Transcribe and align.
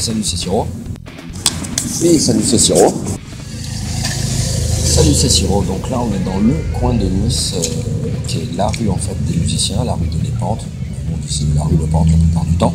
salut, 0.00 0.22
c'est 0.22 0.36
Siro. 0.36 0.66
Et 2.02 2.18
salut, 2.18 2.42
c'est 2.44 2.58
Siro. 2.58 2.94
Salut, 4.84 5.14
c'est 5.14 5.28
Siro. 5.28 5.62
Donc 5.62 5.90
là, 5.90 6.00
on 6.00 6.14
est 6.14 6.24
dans 6.24 6.38
le 6.38 6.54
coin 6.78 6.94
de 6.94 7.04
Nice, 7.04 7.54
euh, 7.56 8.08
qui 8.26 8.38
est 8.38 8.56
la 8.56 8.68
rue 8.68 8.88
en 8.88 8.96
fait 8.96 9.16
des 9.26 9.38
musiciens, 9.38 9.84
la 9.84 9.94
rue 9.94 10.06
de 10.06 10.22
l'Épante. 10.22 10.64
On 11.12 11.16
dit 11.16 11.26
c'est 11.28 11.56
la 11.56 11.62
rue 11.62 11.76
de 11.76 11.82
l'Épante 11.82 12.08
la 12.10 12.16
plupart 12.16 12.44
du 12.44 12.56
temps. 12.56 12.74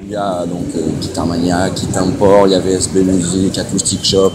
Il 0.00 0.10
y 0.10 0.16
a 0.16 0.46
donc 0.46 0.66
euh, 0.76 0.90
Guitar 1.00 1.26
Mania, 1.26 1.70
Guitar 1.70 2.04
Import, 2.04 2.46
il 2.46 2.52
y 2.52 2.54
avait 2.54 2.72
SB 2.72 3.02
Music, 3.02 3.58
Acoustic 3.58 4.04
Shop. 4.04 4.32